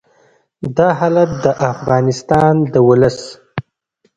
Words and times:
دا 0.77 0.87
حالت 0.99 1.29
د 1.43 1.45
افغانستان 1.73 2.53
د 2.73 2.75
ولس 2.87 3.19